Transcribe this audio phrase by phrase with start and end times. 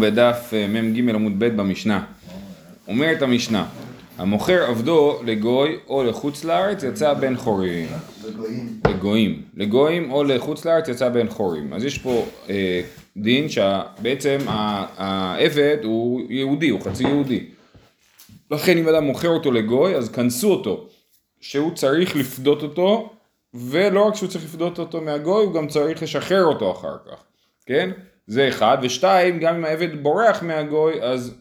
[0.00, 2.04] בדף אה, מ"ג עמוד ב' במשנה.
[2.88, 3.68] אומרת המשנה,
[4.18, 7.88] המוכר עבדו לגוי או לחוץ לארץ יצא בן חורים.
[8.88, 9.42] לגויים.
[9.54, 11.72] לגויים או לחוץ לארץ יצא בן חורים.
[11.72, 12.82] אז יש פה אה,
[13.16, 14.38] דין שבעצם
[14.96, 17.44] העבד הוא יהודי, הוא חצי יהודי.
[18.50, 20.88] לכן אם אדם מוכר אותו לגוי אז כנסו אותו
[21.40, 23.12] שהוא צריך לפדות אותו
[23.54, 27.22] ולא רק שהוא צריך לפדות אותו מהגוי הוא גם צריך לשחרר אותו אחר כך,
[27.66, 27.90] כן?
[28.26, 31.34] זה אחד, ושתיים, גם אם העבד בורח מהגוי, אז,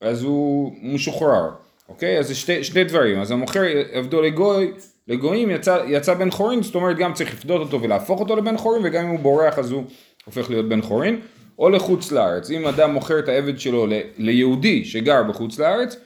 [0.00, 1.50] אז הוא משוחרר,
[1.88, 2.18] אוקיי?
[2.18, 4.72] אז זה שתי, שני דברים, אז המוכר עבדו לגוי,
[5.08, 8.82] לגויים יצא, יצא בן חורין, זאת אומרת גם צריך לפדות אותו ולהפוך אותו לבן חורין,
[8.84, 9.84] וגם אם הוא בורח אז הוא
[10.24, 11.20] הופך להיות בן חורין,
[11.58, 15.96] או לחוץ לארץ, אם אדם מוכר את העבד שלו ל, ליהודי שגר בחוץ לארץ,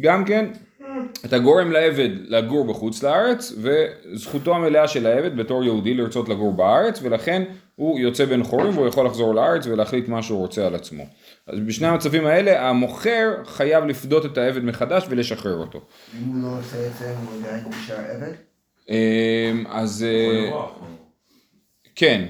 [0.00, 0.46] גם כן
[1.24, 7.00] אתה גורם לעבד לגור בחוץ לארץ וזכותו המלאה של העבד בתור יהודי לרצות לגור בארץ
[7.02, 7.42] ולכן
[7.78, 11.04] הוא יוצא בן חורים והוא יכול לחזור לארץ ולהחליט מה שהוא רוצה על עצמו.
[11.46, 15.80] אז בשני המצבים האלה המוכר חייב לפדות את העבד מחדש ולשחרר אותו.
[16.18, 18.32] אם הוא לא עושה את זה הוא עדיין נשאר עבד?
[18.88, 20.50] אמ, אז אה,
[21.94, 22.24] כן,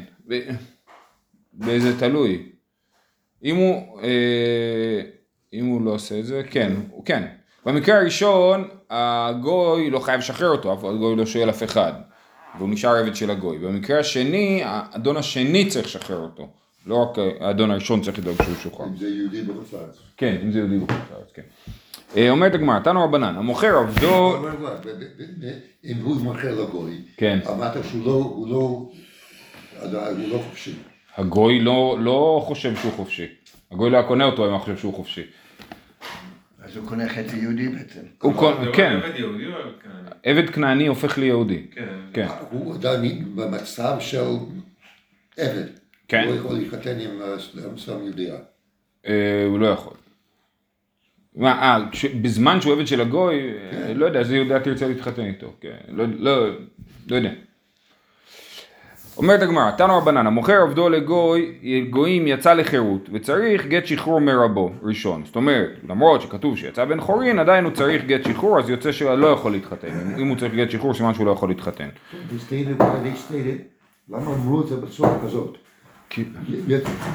[1.61, 2.53] וזה תלוי.
[3.45, 5.01] אם הוא, אה,
[5.53, 6.73] אם הוא לא עושה את זה, כן,
[7.05, 7.27] כן.
[7.67, 11.93] במקרה הראשון הגוי לא חייב לשחרר אותו, אף הגוי לא שואל אף אחד,
[12.59, 13.59] והוא נשאר עבד של הגוי.
[13.59, 16.49] במקרה השני, האדון השני צריך לשחרר אותו,
[16.87, 18.87] לא רק האדון הראשון צריך לדאוג שהוא שוחרר.
[18.87, 19.99] אם זה יהודי בחוץ לארץ.
[20.17, 21.43] כן, אם זה יהודי בחוץ לארץ, כן.
[22.17, 24.37] אה, אומרת הגמרא, תנו רבנן, המוכר עבדו...
[25.85, 27.39] אם הוא מוכר לגוי, כן.
[27.49, 28.89] אמרת שהוא לא, לא,
[29.83, 30.73] הוא לא חופשי.
[31.17, 33.27] הגוי לא, לא חושב שהוא חופשי.
[33.73, 35.23] הגוי לא היה קונה אותו אם הוא חושב שהוא חופשי.
[36.79, 38.01] הוא קונה חצי יהודי בעצם.
[38.23, 39.01] הוא קונה, כן.
[40.23, 40.87] עבד כנעני?
[40.87, 41.67] הופך ליהודי.
[41.71, 41.85] כן.
[42.13, 42.27] כן.
[42.51, 44.25] הוא עדיין במצב של
[45.37, 45.67] עבד.
[46.09, 46.25] כן.
[46.27, 47.21] הוא יכול להתחתן עם
[47.79, 48.37] סתם יהודייה.
[49.07, 49.95] אה, הוא לא יכול.
[51.37, 51.79] מה, אה,
[52.23, 56.05] בזמן שהוא עבד של הגוי, אה, לא יודע, איזה יהודה תרצה להתחתן איתו, כן, לא,
[56.19, 56.49] לא,
[57.11, 57.33] לא יודע.
[59.19, 61.55] אומרת הגמרא, תנו רבנן, המוכר עבדו לגוי,
[61.91, 65.23] גויים יצא לחירות, וצריך גט שחרור מרבו, ראשון.
[65.25, 69.11] זאת אומרת, למרות שכתוב שיצא בן חורין, עדיין הוא צריך גט שחרור, אז יוצא שהוא
[69.15, 69.89] לא יכול להתחתן.
[69.89, 71.89] אם- אם הוא צריך גט שחרור, סימן שהוא לא יכול להתחתן.
[74.09, 75.59] למה אמרו את זה בצורה כזאת?
[76.11, 76.25] כי-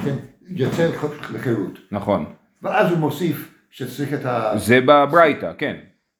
[0.06, 0.16] כן,
[0.48, 0.90] יוצא
[1.34, 1.80] לחירות.
[1.92, 2.26] נכון.
[2.64, 4.52] ואז הוא מוסיף שצריך את ה...
[4.58, 5.76] זה בברייתא, כן.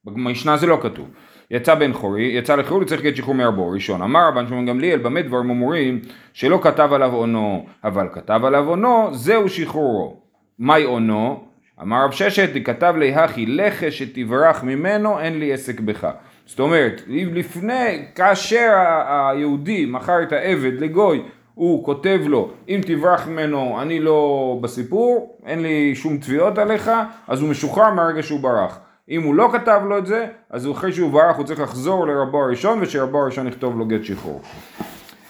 [0.06, 1.08] במשנה זה לא כתוב.
[1.52, 4.02] יצא בן חורי, יצא לחירות, צריך גט שחרור מערבו, ראשון.
[4.02, 6.00] אמר רבן שמעון גמליאל, במה דברים אמורים
[6.34, 10.18] שלא כתב עליו עונו, אבל כתב עליו עונו, זהו שחרורו.
[10.60, 11.44] מהי עונו?
[11.82, 16.08] אמר רב ששת, כתב לי הכי לחש שתברח ממנו, אין לי עסק בך.
[16.46, 18.74] זאת אומרת, לפני, כאשר
[19.08, 21.22] היהודי מכר את העבד לגוי,
[21.56, 26.92] הוא כותב לו, אם תברח ממנו אני לא בסיפור, אין לי שום תביעות עליך,
[27.28, 28.80] אז הוא משוחרר מהרגע שהוא ברח.
[29.10, 32.44] אם הוא לא כתב לו את זה, אז אחרי שהוא ברח הוא צריך לחזור לרבו
[32.44, 34.42] הראשון, ושרבו הראשון יכתוב לו גט שחרור.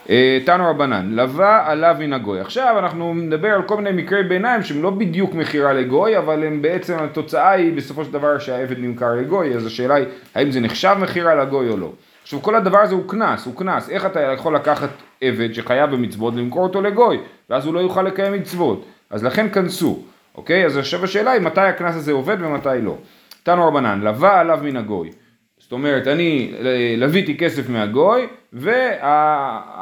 [0.09, 2.39] אה, תנו רבנן, לווה עליו מן הגוי.
[2.39, 6.61] עכשיו אנחנו נדבר על כל מיני מקרי ביניים שהם לא בדיוק מכירה לגוי, אבל הם
[6.61, 10.05] בעצם התוצאה היא בסופו של דבר שהעבד נמכר לגוי, אז השאלה היא
[10.35, 11.91] האם זה נחשב מכירה לגוי או לא.
[12.23, 14.89] עכשיו כל הדבר הזה הוא קנס, הוא קנס, איך אתה יכול לקחת
[15.21, 17.19] עבד שחייב במצוות ולמכור אותו לגוי,
[17.49, 19.99] ואז הוא לא יוכל לקיים מצוות, אז לכן כנסו,
[20.35, 20.65] אוקיי?
[20.65, 22.97] אז עכשיו השאלה היא מתי הקנס הזה עובד ומתי לא.
[23.43, 25.09] תנו רבנן, לווה עליו מן הגוי.
[25.59, 28.27] זאת אומרת, אני אה, לוויתי כסף מהגוי,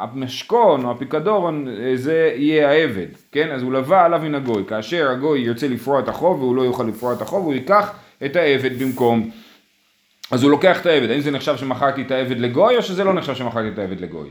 [0.02, 3.50] והמשכון או הפיקדון אה, זה יהיה העבד, כן?
[3.50, 4.64] אז הוא לווה עליו מן הגוי.
[4.68, 7.92] כאשר הגוי ירצה לפרוע את החוב והוא לא יוכל לפרוע את החוב, הוא ייקח
[8.24, 9.30] את העבד במקום.
[10.30, 11.10] אז הוא לוקח את העבד.
[11.10, 14.28] האם זה נחשב שמכרתי את העבד לגוי, או שזה לא נחשב שמכרתי את העבד לגוי?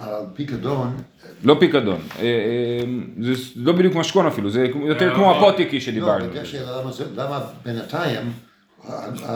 [0.00, 0.96] הפיקדון,
[1.44, 1.98] לא פיקדון.
[2.18, 2.80] אה, אה,
[3.20, 6.24] זה לא בדיוק משכון אפילו, זה יותר כמו הפוטיקי לא, שדיברנו.
[6.24, 8.32] אבל השאלה למה זה- למה בינתיים...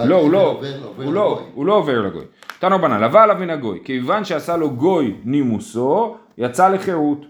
[0.05, 0.61] לא, הוא לא,
[0.97, 1.43] הוא לא.
[1.55, 2.25] הוא לא עובר לגוי.
[2.59, 7.27] תנו בנה, לווה עליו מן הגוי, כיוון שעשה לו גוי נימוסו, יצא לחירות.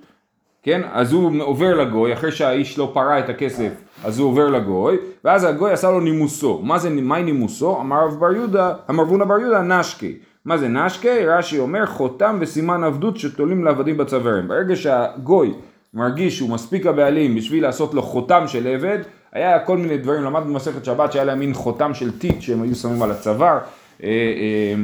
[0.63, 3.73] כן, אז הוא עובר לגוי, אחרי שהאיש לא פרע את הכסף,
[4.05, 6.61] אז הוא עובר לגוי, ואז הגוי עשה לו נימוסו.
[6.63, 7.81] מה זה, מהי נימוסו?
[7.81, 10.19] אמר רב בר יהודה, אמר רבונה בר יהודה, נשקי.
[10.45, 11.27] מה זה נשקי?
[11.27, 14.49] רש"י אומר, חותם וסימן עבדות שתולים לעבדים בצווארים.
[14.49, 15.53] ברגע שהגוי
[15.95, 18.99] מרגיש שהוא מספיק הבעלים בשביל לעשות לו חותם של עבד,
[19.33, 22.75] היה כל מיני דברים, למדנו במסכת שבת שהיה להם מין חותם של טיט שהם היו
[22.75, 23.59] שמים על הצוואר.
[24.03, 24.75] אה, אה,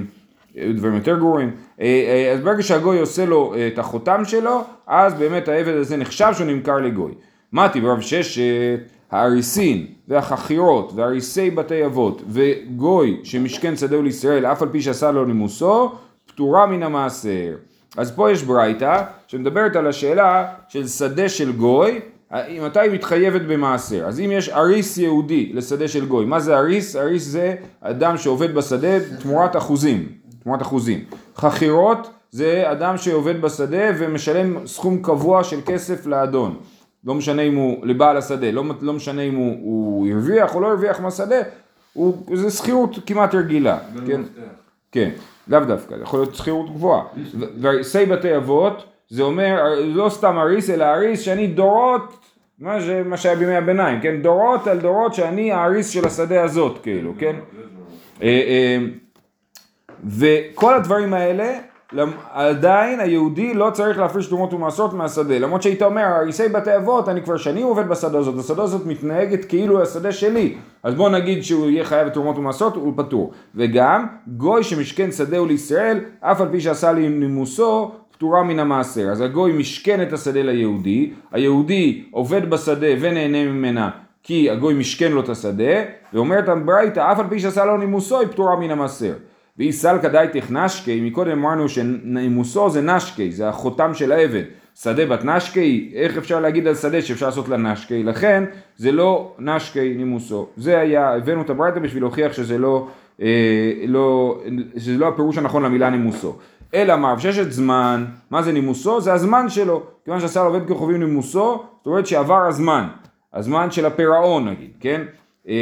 [0.55, 1.51] היו דברים יותר גרועים.
[1.81, 6.47] אה, אז ברגע שהגוי עושה לו את החותם שלו, אז באמת העבד הזה נחשב שהוא
[6.47, 7.13] נמכר לגוי.
[7.53, 8.43] מתי ברב ששת,
[9.11, 15.93] האריסין והחכירות והאריסי בתי אבות וגוי שמשכן שדהו לישראל אף על פי שעשה לו נימוסו,
[16.27, 17.55] פטורה מן המעשר.
[17.97, 22.01] אז פה יש ברייתא שמדברת על השאלה של שדה של גוי,
[22.61, 24.07] מתי היא מתחייבת במעשר?
[24.07, 26.97] אז אם יש אריס יהודי לשדה של גוי, מה זה אריס?
[26.97, 30.09] אריס זה אדם שעובד בשדה תמורת אחוזים,
[30.43, 31.05] תמורת אחוזים.
[31.37, 36.57] חכירות זה אדם שעובד בשדה ומשלם סכום קבוע של כסף לאדון.
[37.05, 40.67] לא משנה אם הוא, לבעל השדה, לא, לא משנה אם הוא, הוא הרוויח או לא
[40.67, 41.41] הרוויח מהשדה,
[41.93, 44.21] הוא, זה שכירות כמעט רגילה, כן?
[44.93, 45.11] כן,
[45.49, 47.03] לאו דווקא, זה יכול להיות שכירות גבוהה.
[47.61, 52.19] והריסי בתי אבות, זה אומר, לא סתם אריס, אלא אריס שאני דורות,
[52.59, 54.23] מה, זה, מה שהיה בימי הביניים, כן?
[54.23, 57.37] דורות על דורות שאני האריס של השדה הזאת, כאילו, כן?
[58.23, 58.79] אה, אה,
[60.05, 61.59] וכל הדברים האלה,
[62.33, 65.39] עדיין היהודי לא צריך להפריש תרומות ומעשרות מהשדה.
[65.39, 69.45] למרות שהיית אומר, הריסי בתי אבות, אני כבר שנים עובד בשדה הזאת, השדה הזאת מתנהגת
[69.45, 70.57] כאילו השדה שלי.
[70.83, 73.33] אז בוא נגיד שהוא יהיה חייב בתרומות ומעשרות, הוא פטור.
[73.55, 77.91] וגם, גוי שמשכן שדהו לישראל, אף על פי שעשה לי נימוסו,
[78.23, 79.09] פטורה מן המעשר.
[79.11, 83.91] אז הגוי משכן את השדה ליהודי, היהודי עובד בשדה ונהנה ממנה.
[84.23, 85.83] כי הגוי משכן לו את השדה,
[86.13, 89.13] ואומרת הברייתא, אף על פי שעשה לו נימוסו, היא פטורה מן המעשר.
[89.59, 94.45] ואי סלקא דייתך נשקי, מקודם אמרנו שנימוסו זה נשקי, זה החותם של העבד.
[94.75, 98.03] שדה בת נשקי, איך אפשר להגיד על שדה שאפשר לעשות לה נשקי?
[98.03, 98.45] לכן
[98.77, 100.47] זה לא נשקי נימוסו.
[100.57, 102.89] זה היה, הבאנו את הברייתא בשביל להוכיח שזה לא,
[103.23, 104.39] אה, לא,
[104.77, 106.37] שזה לא הפירוש הנכון למילה נימוסו.
[106.75, 109.01] אלא מה, ששת זמן, מה זה נימוסו?
[109.01, 109.83] זה הזמן שלו.
[110.05, 112.89] כיוון שעשה לעובד כוכבים נימוסו, זאת אומרת שעבר הזמן.
[113.35, 115.03] הזמן של הפירעון נגיד, כן?
[115.49, 115.55] אה,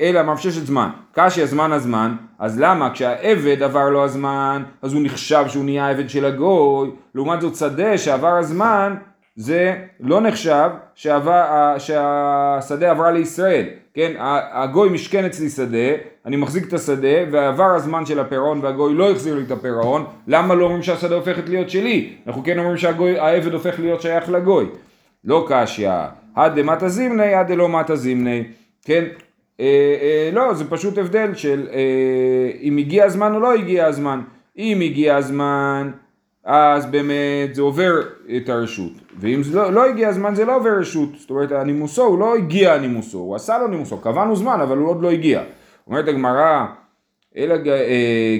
[0.00, 5.44] אלא מפששת זמן, קשי הזמן הזמן, אז למה כשהעבד עבר לו הזמן, אז הוא נחשב
[5.48, 8.94] שהוא נהיה עבד של הגוי, לעומת זאת שדה שעבר הזמן,
[9.36, 13.66] זה לא נחשב שעבר, שהשדה עברה לישראל,
[13.98, 14.12] כן,
[14.52, 15.88] הגוי משכן אצלי שדה,
[16.26, 20.54] אני מחזיק את השדה, ועבר הזמן של הפירעון והגוי לא החזיר לי את הפירעון, למה
[20.54, 22.12] לא אומרים שהשדה הופכת להיות שלי?
[22.26, 24.66] אנחנו כן אומרים שהעבד הופך להיות שייך לגוי.
[25.24, 25.90] לא קשיא,
[26.34, 28.44] עד דמטה זימני, עד דלא מטה זימני,
[28.84, 29.04] כן?
[29.60, 29.66] אה,
[30.00, 34.20] אה, לא, זה פשוט הבדל של אה, אם הגיע הזמן או לא הגיע הזמן.
[34.58, 35.90] אם הגיע הזמן,
[36.50, 38.00] אז באמת זה עובר
[38.36, 38.92] את הרשות.
[39.20, 41.08] ואם זה לא, לא הגיע הזמן זה לא עובר רשות.
[41.16, 44.88] זאת אומרת, הנימוסו, הוא לא הגיע הנימוסו, הוא עשה לו נימוסו, קבענו זמן, אבל הוא
[44.88, 45.42] עוד לא הגיע.
[45.86, 46.66] אומרת הגמרא,
[47.36, 47.56] אלא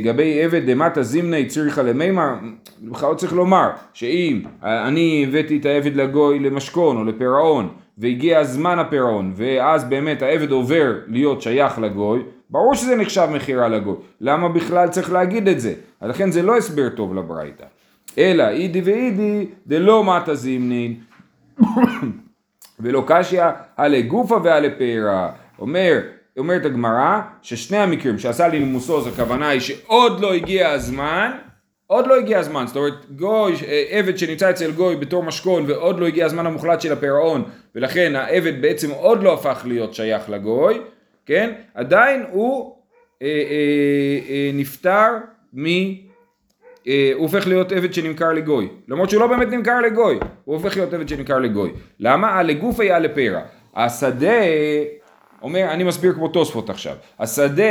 [0.05, 2.34] גבי עבד דמטה זימני צריכה למימר,
[2.82, 7.69] בכלל צריך לומר שאם אני הבאתי את העבד לגוי למשכון או לפירעון
[7.99, 13.96] והגיע זמן הפירעון ואז באמת העבד עובר להיות שייך לגוי, ברור שזה נחשב מכירה לגוי.
[14.20, 15.75] למה בכלל צריך להגיד את זה?
[16.02, 17.64] לכן זה לא הסבר טוב לברייתא.
[18.18, 20.94] אלא אידי ואידי דלא מטה זימנין
[22.80, 23.42] ולא קשיא
[23.76, 25.28] הלה גופה והלה פרא.
[25.58, 26.00] אומר
[26.38, 31.30] אומרת הגמרא ששני המקרים שעשה לי נימוסו, אז הכוונה היא שעוד לא הגיע הזמן,
[31.86, 33.54] עוד לא הגיע הזמן, זאת אומרת גוי,
[33.90, 37.44] עבד שנמצא אצל גוי בתור משכון ועוד לא הגיע הזמן המוחלט של הפירעון
[37.74, 40.80] ולכן העבד בעצם עוד לא הפך להיות שייך לגוי,
[41.26, 41.52] כן?
[41.74, 42.76] עדיין הוא
[43.22, 45.08] אה, אה, אה, נפטר
[45.54, 45.64] מ...
[46.88, 50.76] אה, הוא הופך להיות עבד שנמכר לגוי, למרות שהוא לא באמת נמכר לגוי, הוא הופך
[50.76, 51.73] להיות עבד שנמכר לגוי.
[52.00, 52.43] למה?
[52.43, 53.40] לגוף היה לפרע.
[53.76, 54.40] השדה
[55.43, 57.62] אומר, אני מסביר כמו תוספות עכשיו, השדה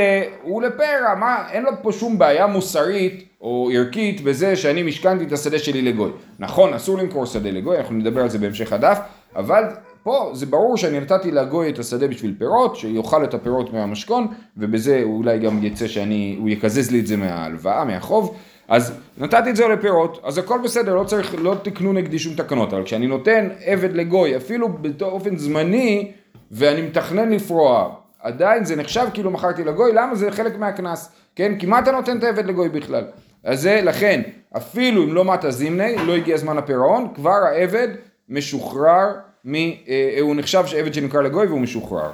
[0.41, 5.31] הוא לפרע, מה, אין לו פה שום בעיה מוסרית או ערכית בזה שאני משכנתי את
[5.31, 6.11] השדה שלי לגוי.
[6.39, 8.99] נכון, אסור למכור שדה לגוי, אנחנו נדבר על זה בהמשך הדף,
[9.35, 9.63] אבל
[10.03, 15.01] פה זה ברור שאני נתתי לגוי את השדה בשביל פירות, שיאכל את הפירות מהמשכון, ובזה
[15.03, 18.37] אולי גם יצא שאני, הוא יקזז לי את זה מההלוואה, מהחוב.
[18.67, 22.73] אז נתתי את זה לפירות, אז הכל בסדר, לא צריך, לא תקנו נגדי שום תקנות,
[22.73, 26.11] אבל כשאני נותן עבד לגוי, אפילו באופן זמני,
[26.51, 31.57] ואני מתכנן לפרוע, עדיין זה נחשב כאילו מכרתי לגוי, למה זה חלק מהקנס, כן?
[31.59, 33.03] כי מה אתה נותן את העבד לגוי בכלל?
[33.43, 34.21] אז זה לכן,
[34.57, 37.87] אפילו אם לא מטה זימני, לא הגיע זמן הפירעון, כבר העבד
[38.29, 39.07] משוחרר,
[39.45, 42.09] מ, אה, הוא נחשב שעבד שנמכר לגוי והוא משוחרר.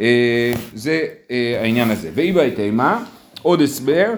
[0.00, 2.10] אה, זה אה, העניין הזה.
[2.14, 3.04] ואי בהתאמה,
[3.42, 4.14] עוד הסבר,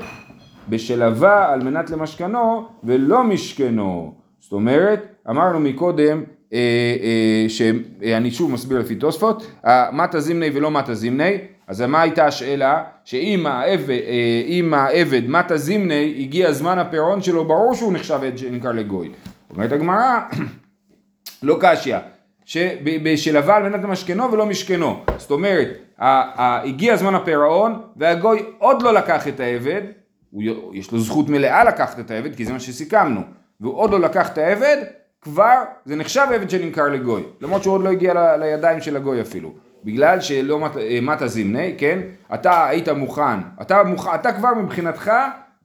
[0.70, 4.14] בשלווה על מנת למשכנו ולא משכנו.
[4.40, 6.22] זאת אומרת, אמרנו מקודם
[6.52, 6.58] אה,
[7.02, 9.50] אה, שאני שוב מסביר לפי תוספות,
[9.92, 12.82] מטה זימני ולא מטה זימני, אז מה הייתה השאלה?
[13.04, 18.72] שאם העבד, אה, העבד מטה זימני, הגיע זמן הפירעון שלו, ברור שהוא נחשב עד שנמכר
[18.72, 19.10] לגוי.
[19.50, 20.18] אומרת הגמרא,
[21.42, 21.96] לא קשיא,
[22.44, 25.04] שבשלווה על מנת למשכנו ולא משכנו.
[25.16, 29.82] זאת אומרת, הגיע זמן הפירעון והגוי עוד לא לקח את העבד,
[30.72, 33.20] יש לו זכות מלאה לקחת את העבד, כי זה מה שסיכמנו,
[33.60, 34.76] והוא עוד לא לקח את העבד,
[35.22, 39.20] כבר זה נחשב עבד שנמכר לגוי, למרות שהוא עוד לא הגיע ל, לידיים של הגוי
[39.20, 39.52] אפילו.
[39.84, 41.98] בגלל שלא אה, מטה זימני, כן?
[42.34, 45.12] אתה היית מוכן, אתה, מוכ, אתה כבר מבחינתך,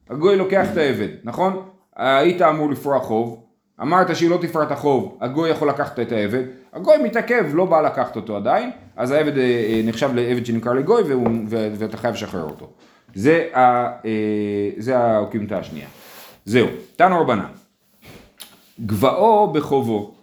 [0.10, 1.65] הגוי לוקח את העבד, נכון?
[1.95, 3.43] היית אמור לפרוע חוב,
[3.81, 6.43] אמרת שהיא לא תפרע את החוב, הגוי יכול לקחת את העבד,
[6.74, 11.03] הגוי מתעכב, לא בא לקחת אותו עדיין, אז העבד אה, אה, נחשב לעבד שנמכר לגוי
[11.03, 12.69] והוא, ואתה חייב לשחרר אותו.
[13.15, 15.88] זה, ה, אה, זה האוקימתא השנייה.
[16.45, 17.45] זהו, תנו רבנן.
[18.86, 20.15] גבאו בחובו.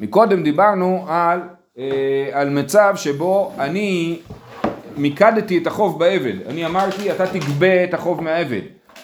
[0.00, 1.40] מקודם דיברנו על,
[1.78, 4.18] אה, על מצב שבו אני
[4.96, 6.46] מיקדתי את החוב בעבד.
[6.46, 8.60] אני אמרתי, אתה תגבה את החוב מהעבד.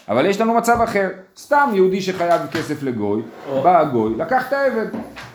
[0.08, 3.22] אבל יש לנו מצב אחר, סתם יהודי שחייב כסף לגוי,
[3.62, 4.86] בא הגוי, לקח את העבד.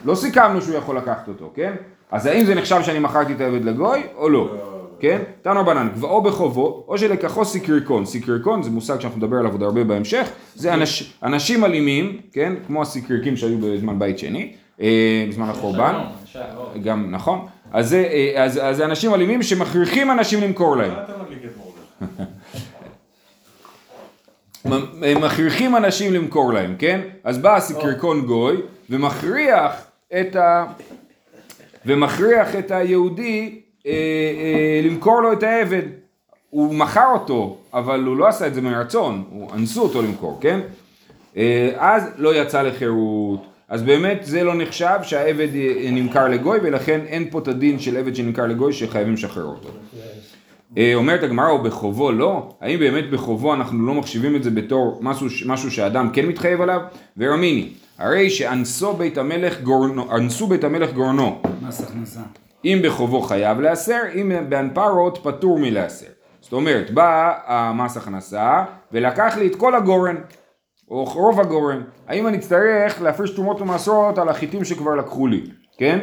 [0.05, 1.73] לא סיכמנו שהוא יכול לקחת אותו, כן?
[2.11, 4.55] אז האם זה נחשב שאני מכרתי את העבד לגוי או לא?
[4.99, 5.21] כן?
[5.41, 8.05] תנו רבנן, גבאו בחובו, או שלקחו סיקריקון.
[8.05, 12.53] סיקריקון זה מושג שאנחנו נדבר עליו עוד הרבה בהמשך, זה אנש, אנשים אלימים, כן?
[12.67, 15.95] כמו הסיקריקים שהיו בזמן בית שני, אה, בזמן החורבן.
[16.83, 17.47] גם, נכון.
[17.71, 20.93] אז זה, אה, אז, אז אנשים אלימים שמכריחים אנשים למכור להם.
[25.01, 27.01] הם מכריחים אנשים למכור להם, כן?
[27.23, 28.57] אז בא הסיקריקון גוי
[28.89, 29.85] ומכריח
[30.19, 30.65] את ה...
[31.85, 33.68] ומכריח את היהודי אה, אה,
[34.83, 35.81] למכור לו את העבד.
[36.49, 40.59] הוא מכר אותו, אבל הוא לא עשה את זה מרצון, הוא אנסו אותו למכור, כן?
[41.37, 43.45] אה, אז לא יצא לחירות.
[43.69, 47.97] אז באמת זה לא נחשב שהעבד אה, נמכר לגוי ולכן אין פה את הדין של
[47.97, 49.69] עבד שנמכר לגוי שחייבים לשחרר אותו.
[50.77, 52.49] אה, אומרת הגמרא, או בחובו לא?
[52.61, 56.81] האם באמת בחובו אנחנו לא מחשיבים את זה בתור משהו, משהו שהאדם כן מתחייב עליו?
[57.17, 62.21] ורמיני, הרי שאנסו בית המלך גורנו, אנסו בית המלך גורנו, מס הכנסה.
[62.65, 66.05] אם בחובו חייב להסר, אם באנפרות פטור מלהסר.
[66.41, 70.15] זאת אומרת, בא המס הכנסה ולקח לי את כל הגורן,
[70.91, 71.81] או רוב הגורן.
[72.07, 75.41] האם אני אצטרך להפריש תרומות ומעשרות על החיטים שכבר לקחו לי,
[75.77, 75.99] כן?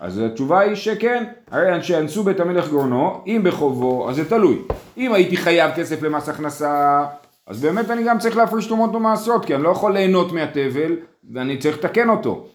[0.00, 4.58] אז התשובה היא שכן, הרי שאנסו בית המלך גורנו, אם בחובו, אז זה תלוי.
[4.96, 7.04] אם הייתי חייב כסף למס הכנסה,
[7.46, 10.96] אז באמת אני גם צריך להפריש תרומות ומעשרות, כי אני לא יכול ליהנות מהתבל,
[11.34, 12.46] ואני צריך לתקן אותו.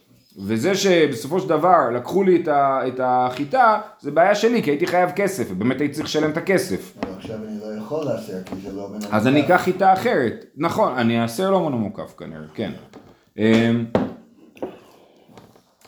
[0.42, 4.88] וזה שבסופו של דבר לקחו לי את, ה, את החיטה, זה בעיה שלי, כי הייתי
[4.88, 6.94] חייב כסף, ובאמת הייתי צריך לשלם את הכסף.
[7.04, 10.46] אבל עכשיו אני לא יכול לאסר כי זה לא בן אז אני אקח חיטה אחרת.
[10.58, 12.72] נכון, אני אעשה לא מונה מוקף כנראה, כן.
[13.38, 13.86] אמ,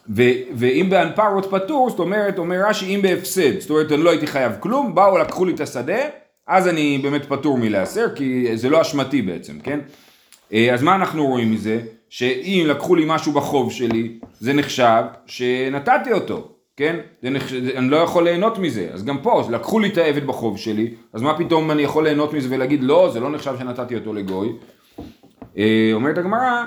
[0.09, 4.27] ו- ואם באנפרות פטור, זאת אומרת, אומר רש"י, אם בהפסד, זאת אומרת, אני לא הייתי
[4.27, 6.01] חייב כלום, באו, לקחו לי את השדה,
[6.47, 9.79] אז אני באמת פטור מלהסר, כי זה לא אשמתי בעצם, כן?
[10.53, 11.79] אה, אז מה אנחנו רואים מזה?
[12.11, 16.99] שאם לקחו לי משהו בחוב שלי, זה נחשב שנתתי אותו, כן?
[17.21, 20.57] זה נחשב, אני לא יכול ליהנות מזה, אז גם פה, לקחו לי את העבד בחוב
[20.57, 24.13] שלי, אז מה פתאום אני יכול ליהנות מזה ולהגיד, לא, זה לא נחשב שנתתי אותו
[24.13, 24.49] לגוי.
[25.57, 26.63] אה, אומרת הגמרא,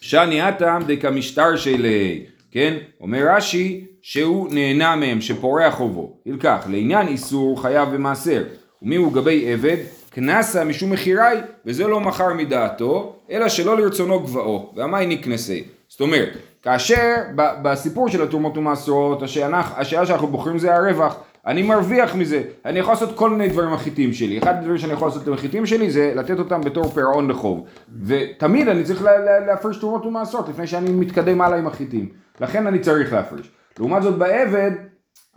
[0.00, 2.76] שאני הטעם דקמשטר שלי, כן?
[3.00, 6.20] אומר רש"י שהוא נהנה מהם, שפורע חובו.
[6.26, 8.44] ילקח, לעניין איסור חייב ומעשר.
[8.82, 9.76] ומי הוא גבי עבד?
[10.14, 14.72] קנסה משום מכיראי, וזה לא מכר מדעתו, אלא שלא לרצונו גבאו.
[14.76, 15.64] והמאי נקנסי.
[15.88, 16.28] זאת אומרת,
[16.62, 19.62] כאשר בסיפור של התרומות ומעשרות, השאלה,
[20.06, 21.16] שאנחנו בוחרים זה הרווח.
[21.46, 24.38] אני מרוויח מזה, אני יכול לעשות כל מיני דברים החיטים שלי.
[24.38, 27.66] אחד הדברים שאני יכול לעשות עם החיטים שלי זה לתת אותם בתור פירעון לחוב.
[28.06, 32.08] ותמיד אני צריך לה- לה- להפריש תרומות ומעשרות לפני שאני מתקדם הלאה עם החיטים.
[32.40, 33.50] לכן אני צריך להפריש.
[33.78, 34.70] לעומת זאת בעבד,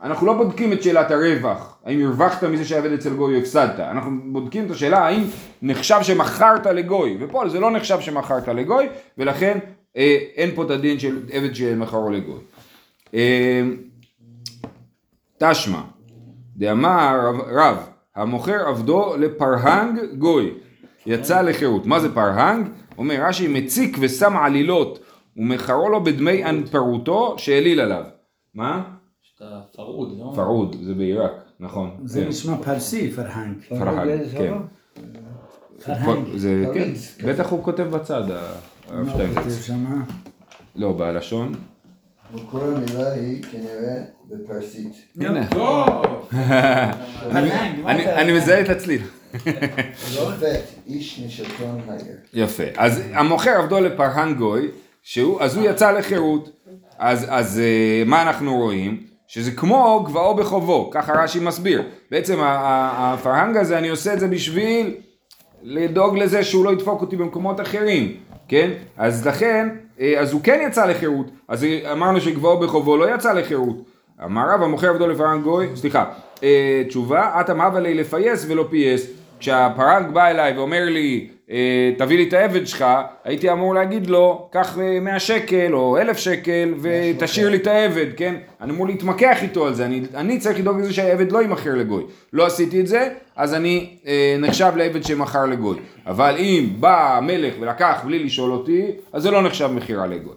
[0.04, 4.12] אנחנו לא בודקים את שאלת הרווח, האם הרווחת מזה שהעבד אצל גוי או הפסדת, אנחנו
[4.26, 5.24] בודקים את השאלה האם
[5.62, 8.88] נחשב שמכרת לגוי, ופה זה לא נחשב שמכרת לגוי,
[9.18, 9.60] ולכן
[9.98, 12.40] אה, אין פה את הדין של עבד שמכרו לגוי.
[13.14, 13.62] אה,
[15.38, 15.82] תשמע,
[16.58, 17.78] דאמר רב, רב,
[18.16, 20.52] המוכר עבדו לפרהנג גוי,
[21.06, 21.86] יצא לחירות.
[21.86, 22.68] מה זה פרהנג?
[22.98, 25.00] אומר רש"י, מציק ושם עלילות
[25.38, 28.04] ומכרו לו בדמי אנפרותו שהעליל עליו.
[28.54, 28.95] מה?
[29.40, 30.32] שאתה פרוד, לא?
[30.36, 31.98] פרוד, זה בעיראק, נכון.
[32.06, 32.28] זה כן.
[32.28, 33.58] נשמע פרסי, פרהנג.
[33.70, 34.54] פרהנג, כן.
[36.36, 37.34] זה, כן, פריץ, כזה.
[37.34, 38.58] בטח הוא כותב בצד, הרב
[38.90, 39.44] מה הוא שטיינזרץ.
[39.44, 40.04] כותב שמה?
[40.76, 41.54] לא, בלשון.
[42.34, 44.94] וכל המילה היא כנראה בפרסית.
[45.20, 45.48] הנה.
[45.56, 45.86] לא!
[46.32, 47.40] מה
[47.92, 48.22] אני- זה?
[48.22, 49.02] אני מזהה את הצליל.
[50.88, 52.16] איש משלטון העיר.
[52.34, 52.64] יפה.
[52.78, 54.68] אז המוכר עבדו לפרהן גוי,
[55.04, 56.50] שהוא, אז הוא יצא לחירות.
[56.98, 59.04] אז, אז אה, מה אנחנו רואים?
[59.36, 61.84] שזה כמו גבאו בחובו, ככה רש"י מסביר.
[62.12, 64.96] בעצם הפרהנג הזה, אני עושה את זה בשביל
[65.64, 68.14] לדאוג לזה שהוא לא ידפוק אותי במקומות אחרים,
[68.48, 68.72] כן?
[68.98, 71.26] אז לכן, אה, אז הוא כן יצא לחירות.
[71.48, 73.76] אז אמרנו שגבאו בחובו לא יצא לחירות.
[74.26, 76.06] אמר רב המוכר עבדו לפרהנג גוי, סליחה,
[76.44, 79.08] אה, תשובה, אטם הווה לי לפייס ולא פייס.
[79.40, 81.28] כשהפרנק בא אליי ואומר לי,
[81.98, 82.86] תביא לי את העבד שלך,
[83.24, 88.06] הייתי אמור להגיד לו, קח אה, 100 שקל או 1,000 שקל ותשאיר לי את העבד,
[88.18, 88.36] כן?
[88.62, 92.04] אני אמור להתמקח איתו על זה, אני, אני צריך לדאוג לזה שהעבד לא יימכר לגוי.
[92.34, 95.78] לא עשיתי את זה, אז אני אה, נחשב לעבד שמכר לגוי.
[96.06, 100.36] אבל אם בא המלך ולקח בלי לשאול אותי, אז זה לא נחשב מכירה לגוי.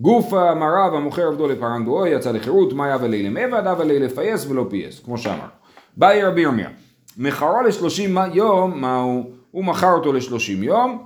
[0.00, 4.46] גוף המרה והמוכר עבדו לפרן גוי, יצא לחירות, מה יבא לי למעבד, אבא לי לפייס
[4.46, 5.48] ולא פייס, כמו שאמר.
[5.96, 6.68] באי רבי ירמיה,
[7.16, 9.04] מכרו לשלושים יום, מה
[9.58, 9.64] הוא?
[9.64, 10.98] מכר אותו לשלושים יום,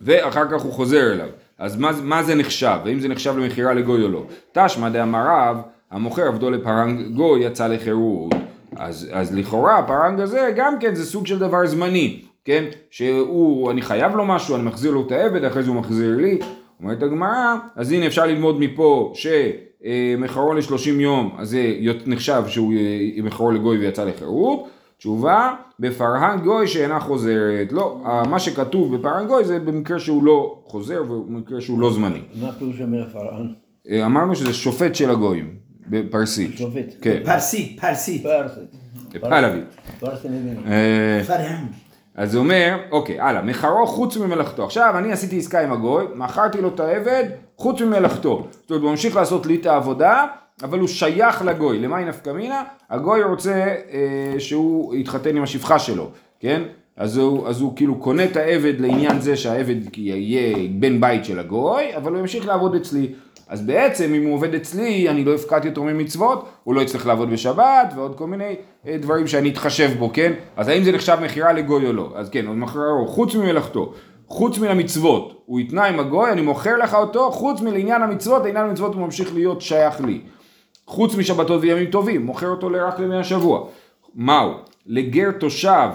[0.00, 1.28] ואחר כך הוא חוזר אליו.
[1.58, 2.78] אז מה, מה זה נחשב?
[2.84, 4.22] האם זה נחשב למכירה לגוי או לא?
[4.52, 5.56] תשמע דאמר רב,
[5.90, 8.34] המוכר עבדו לפרנג גוי יצא לחירות.
[8.76, 12.64] אז, אז לכאורה הפרנג הזה גם כן זה סוג של דבר זמני, כן?
[12.90, 16.38] שהוא, אני חייב לו משהו, אני מחזיר לו את העבד, אחרי זה הוא מחזיר לי.
[16.82, 21.62] אומרת הגמרא, אז הנה אפשר ללמוד מפה שמכרו ל-30 יום, אז זה
[22.06, 24.75] נחשב שהוא אה, מכרו לגוי ויצא לחירות.
[24.98, 27.72] תשובה, בפרהן גוי שאינה חוזרת.
[27.72, 32.22] לא, מה שכתוב בפרהן גוי זה במקרה שהוא לא חוזר ובמקרה שהוא לא זמני.
[32.40, 33.54] מה פירוש אומר פרען?
[33.90, 35.54] אה, אמרנו שזה שופט של הגויים,
[35.88, 36.58] בפרסית.
[36.58, 36.94] שופט.
[37.00, 38.22] כן, פרסי, פרסי.
[38.22, 38.60] פרסי.
[39.20, 39.64] פלבית.
[40.00, 40.56] פרסי מבין.
[40.66, 41.68] אה, פרהנג.
[42.14, 44.64] אז זה אומר, אוקיי, הלאה, מכרו חוץ ממלאכתו.
[44.64, 47.24] עכשיו, אני עשיתי עסקה עם הגוי, מכרתי לו את העבד
[47.56, 48.46] חוץ ממלאכתו.
[48.50, 50.26] זאת אומרת, הוא ממשיך לעשות לי את העבודה,
[50.62, 51.78] אבל הוא שייך לגוי.
[51.78, 52.64] למה היא נפקא מינה?
[52.90, 53.54] הגוי רוצה
[53.92, 56.10] אה, שהוא יתחתן עם השפחה שלו,
[56.40, 56.62] כן?
[56.96, 61.38] אז הוא, אז הוא כאילו קונה את העבד לעניין זה שהעבד יהיה בן בית של
[61.38, 63.12] הגוי, אבל הוא ימשיך לעבוד אצלי.
[63.48, 67.30] אז בעצם אם הוא עובד אצלי, אני לא הפקדתי אותו ממצוות, הוא לא יצטרך לעבוד
[67.30, 70.32] בשבת ועוד כל מיני אה, דברים שאני אתחשב בו, כן?
[70.56, 72.12] אז האם זה נחשב מכירה לגוי או לא?
[72.14, 73.92] אז כן, הוא מכרו חוץ ממלאכתו,
[74.28, 78.66] חוץ מן המצוות, הוא התנה עם הגוי, אני מוכר לך אותו, חוץ מלעניין המצוות, לעניין
[78.66, 80.20] המצוות הוא ממשיך להיות שייך לי.
[80.86, 83.66] חוץ משבתות וימים טובים, מוכר אותו רק לימי השבוע.
[84.14, 84.52] מהו?
[84.86, 85.88] לגר תושב.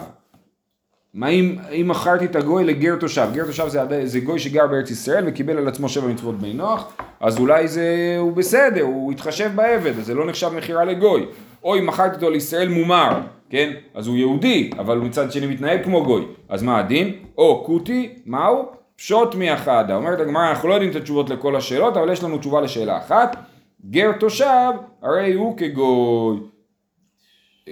[1.14, 3.28] מה אם, אם מכרתי את הגוי לגר תושב?
[3.32, 6.92] גר תושב זה, זה גוי שגר בארץ ישראל וקיבל על עצמו שבע מצוות בני נוח,
[7.20, 11.26] אז אולי זה, הוא בסדר, הוא התחשב בעבד, אז זה לא נחשב מכירה לגוי.
[11.64, 13.20] או אם מכרתי אותו לישראל מומר,
[13.50, 13.72] כן?
[13.94, 16.24] אז הוא יהודי, אבל הוא מצד שני מתנהג כמו גוי.
[16.48, 17.12] אז מה הדין?
[17.38, 18.64] או כותי, מהו?
[18.96, 19.96] פשוט מאחדה.
[19.96, 23.36] אומרת הגמרא, אנחנו לא יודעים את התשובות לכל השאלות, אבל יש לנו תשובה לשאלה אחת.
[23.90, 24.72] גר תושב,
[25.02, 26.38] הרי הוא כגוי.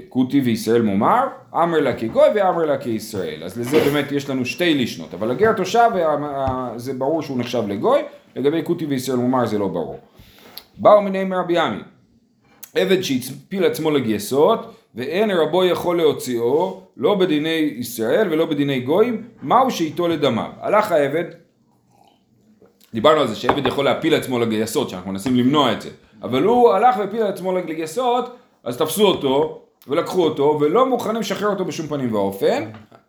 [0.08, 3.44] כותי וישראל מומר, אמר לה כגוי ואמר לה כישראל.
[3.44, 5.90] אז לזה באמת יש לנו שתי לישנות, אבל הגר תושב
[6.76, 8.00] זה ברור שהוא נחשב לגוי,
[8.36, 9.98] לגבי כותי וישראל מומר זה לא ברור.
[10.78, 11.82] באו מיני מרבי עמי,
[12.74, 19.70] עבד שהצפיל עצמו לגייסות, ואין רבו יכול להוציאו, לא בדיני ישראל ולא בדיני גויים, מהו
[19.70, 20.50] שאיתו לדמיו.
[20.60, 21.24] הלך העבד,
[22.94, 25.90] דיברנו על זה שעבד יכול להפיל עצמו לגייסות, שאנחנו מנסים למנוע את זה,
[26.22, 31.64] אבל הוא הלך והפיל עצמו לגייסות, אז תפסו אותו, ולקחו אותו, ולא מוכנים לשחרר אותו
[31.64, 32.64] בשום פנים ואופן,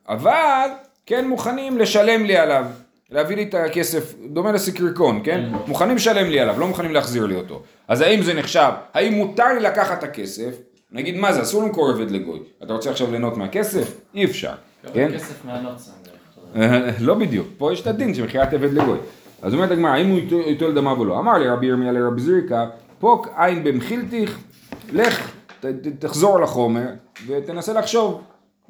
[0.10, 0.70] אבל
[1.06, 2.66] כן מוכנים לשלם לי עליו,
[3.10, 5.52] להביא לי את הכסף, דומה לסיקריקון, כן?
[5.68, 7.62] מוכנים לשלם לי עליו, לא מוכנים להחזיר לי אותו.
[7.88, 10.56] אז האם זה נחשב, האם מותר לי לקחת את הכסף?
[10.92, 12.40] נגיד מה זה, אסור למכור עבד לגוי.
[12.64, 13.98] אתה רוצה עכשיו ליהנות מהכסף?
[14.16, 14.54] אי אפשר,
[14.94, 15.12] כן?
[15.14, 15.92] כסף מהנוצה.
[17.00, 18.98] לא בדיוק, פה יש את הדין של מכירת עבד לגוי.
[19.42, 21.20] אז אומרת הגמרא, האם הוא איתו לדמיו או לא?
[21.20, 22.66] אמר לי רבי ירמיה לרבי זריקה,
[23.00, 24.40] פוק עין במחילתיך,
[24.94, 26.88] לך ת, ת, תחזור לחומר
[27.28, 28.22] ותנסה לחשוב,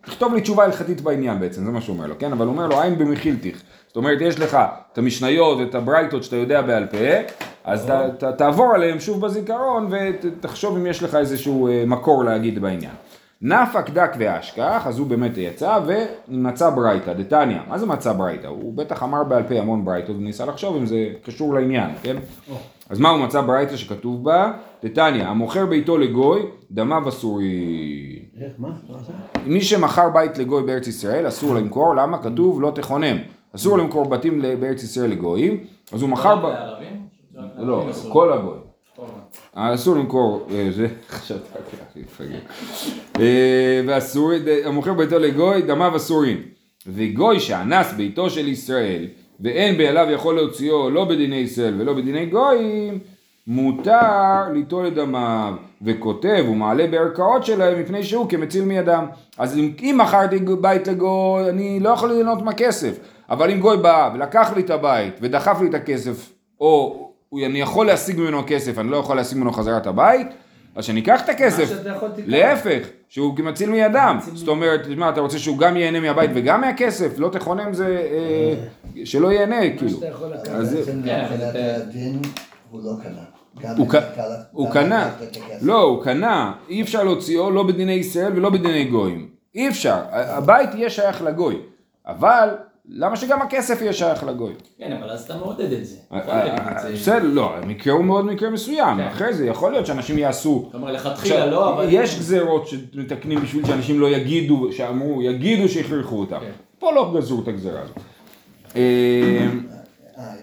[0.01, 2.31] תכתוב לי תשובה הלכתית בעניין בעצם, זה מה שהוא אומר לו, כן?
[2.31, 4.57] אבל הוא אומר לו עין במחילתיך, זאת אומרת יש לך
[4.93, 6.97] את המשניות ואת הברייתות שאתה יודע בעל פה,
[7.63, 12.61] אז ת, ת, תעבור עליהם שוב בזיכרון ותחשוב אם יש לך איזשהו אה, מקור להגיד
[12.61, 12.93] בעניין.
[13.41, 18.47] נפק דק ואשכח, אז הוא באמת יצא ומצא ברייתא, דתניא, מה זה מצא ברייתא?
[18.47, 22.15] הוא בטח אמר בעל פה המון ברייתות וניסה לחשוב אם זה קשור לעניין, כן?
[22.89, 24.51] אז מה הוא מצא ברייתא שכתוב בה?
[24.83, 27.45] דתניא, המוכר ביתו לגוי, דמיו אסורי.
[28.41, 28.69] איך, מה?
[29.45, 32.23] מי שמכר בית לגוי בארץ ישראל אסור למכור, למה?
[32.23, 33.17] כתוב לא תכונם.
[33.55, 36.57] אסור למכור בתים בארץ ישראל לגויים, אז הוא מכר...
[37.57, 38.57] לא, כל הגוי.
[39.55, 41.49] אסור למכור, אה, זה, חשבתי
[41.95, 42.39] להתפגר.
[43.19, 44.31] אה, ואסור,
[44.65, 46.41] המוכר ביתו לגוי, דמיו אסורים.
[46.87, 49.07] וגוי שאנס ביתו של ישראל,
[49.39, 52.99] ואין בעליו יכול להוציאו לא בדיני ישראל ולא בדיני גויים,
[53.47, 59.05] מותר ליטול את דמיו, וכותב ומעלה בערכאות שלהם מפני שהוא כמציל מידם.
[59.37, 64.11] אז אם, אם מכרתי בית לגוי, אני לא יכול ליהנות מהכסף, אבל אם גוי בא
[64.13, 68.91] ולקח לי את הבית ודחף לי את הכסף, או אני יכול להשיג ממנו כסף, אני
[68.91, 70.27] לא יכול להשיג ממנו חזרה את הבית,
[70.75, 72.27] אז שאני אקח את הכסף, שאתה יכול תיקח.
[72.27, 77.13] להפך, שהוא כמציל מידם, זאת אומרת, מה אתה רוצה שהוא גם ייהנה מהבית וגם מהכסף,
[77.17, 80.53] לא תכונן זה, אה, שלא ייהנה, מה כאילו, שאתה יכול לקחת.
[81.05, 81.25] כן,
[81.81, 82.21] הדין
[82.71, 83.23] הוא לא קנה.
[84.51, 85.09] הוא קנה.
[85.61, 90.69] לא, הוא קנה, אי אפשר להוציאו לא בדיני ישראל ולא בדיני גויים, אי אפשר, הבית
[90.75, 91.61] יהיה שייך לגוי,
[92.07, 92.49] אבל
[92.89, 94.53] למה שגם הכסף יהיה שייך לגוי?
[94.77, 95.95] כן, אבל אז אתה מעודד את זה.
[96.13, 96.93] אה, אה, זה.
[96.93, 99.07] בסדר, לא, המקרה הוא מאוד מקרה מסוים, כן.
[99.07, 101.87] אחרי זה יכול להיות שאנשים יעשו, אומר לכתחילה לא, אבל...
[101.89, 106.51] יש גזרות שמתקנים בשביל שאנשים לא יגידו, שאמרו, יגידו שהכריחו אותם, כן.
[106.79, 107.97] פה לא גזרו את הגזרה הזאת.
[108.75, 109.47] אה,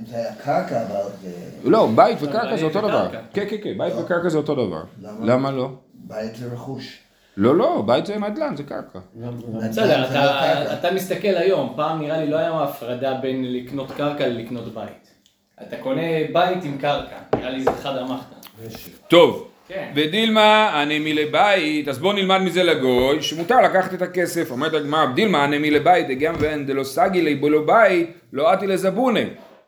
[0.01, 1.31] אם זה היה קרקע, אבל זה...
[1.65, 3.09] לא, בית וקרקע זה בית אותו דבר.
[3.33, 4.83] כן, כן, כן, בית וקרקע זה אותו דבר.
[5.03, 5.27] למה?
[5.27, 5.71] למה לא?
[5.95, 6.99] בית זה רכוש.
[7.41, 8.99] לא, לא, בית זה נדל"ן, זה קרקע.
[9.71, 10.07] בסדר, לא
[10.73, 15.11] אתה- מסתכל היום, פעם נראה לי לא היה הפרדה בין לקנות קרקע ללקנות בית.
[15.63, 18.21] אתה קונה בית עם קרקע, נראה לי זה חד אמרת.
[19.09, 19.93] טוב, כן.
[19.95, 24.51] ודילמה הנמי לבית, אז בואו נלמד מזה לגוי, שמותר לקחת את הכסף.
[24.51, 29.25] אומרת הגמרא, דילמה הנמי לבית, גם ואין דלא סגי לי בלא בית, לא אתי לזבוני.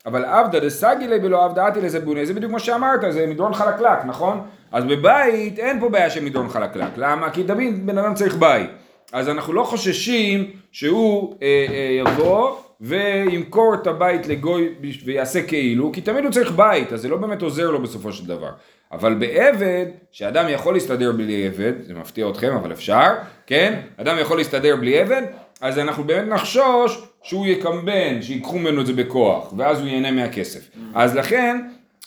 [0.07, 4.05] אבל עבדא דסגי לי בלא עבדא אתי לזבוני, זה בדיוק מה שאמרת, זה מדרון חלקלק,
[4.07, 4.41] נכון?
[4.73, 7.31] אז בבית אין פה בעיה של מדרון חלקלק, למה?
[7.31, 8.71] כי תמיד בן אדם צריך בית.
[9.13, 14.69] אז אנחנו לא חוששים שהוא אה, אה, יבוא וימכור את הבית לגוי
[15.05, 18.27] ויעשה כאילו, כי תמיד הוא צריך בית, אז זה לא באמת עוזר לו בסופו של
[18.27, 18.51] דבר.
[18.93, 23.09] אבל בעבד, שאדם יכול להסתדר בלי עבד, זה מפתיע אתכם אבל אפשר,
[23.47, 23.81] כן?
[23.97, 25.23] אדם יכול להסתדר בלי עבד,
[25.61, 30.71] אז אנחנו באמת נחשוש שהוא יקמבן, שיקחו ממנו את זה בכוח, ואז הוא ייהנה מהכסף.
[30.95, 31.61] אז לכן,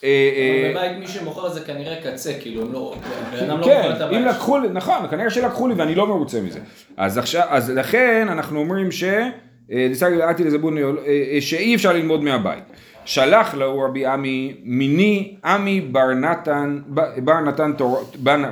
[0.04, 2.96] בבית מי שמוכר זה כנראה קצה, כאילו, הם לא...
[3.48, 3.92] לא כן.
[4.16, 6.60] אם לקחו לי, נכון, כנראה שלקחו לי ואני לא מרוצה מזה.
[6.98, 9.04] אז עכשיו, אז לכן אנחנו אומרים ש...
[9.72, 10.32] אה, אה,
[11.36, 12.64] אה, שאי אפשר ללמוד מהבית.
[13.06, 16.80] שלח לו רבי עמי מיני עמי בר נתן,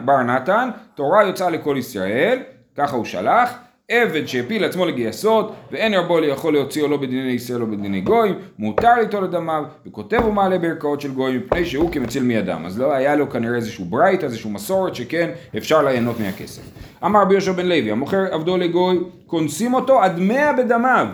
[0.06, 2.40] בר נתן, תורה יוצאה לכל ישראל,
[2.76, 3.54] ככה הוא שלח.
[3.92, 8.36] עבד שהפיל עצמו לגייסות, ואין רבו לי יכול להוציאו לא בדיני ישראל או בדיני גויים,
[8.60, 12.64] מותר ליטול את דמיו, וכותב ומעלה בערכאות של גויים, מפני שהוא כמציל מידם.
[12.66, 16.62] אז לא היה לו כנראה איזשהו ברייתא, איזשהו מסורת, שכן אפשר ליהנות מהכסף.
[17.06, 21.08] אמר רבי יהושע בן לוי, המוכר עבדו לגוי, קונסים אותו עד מאה בדמיו.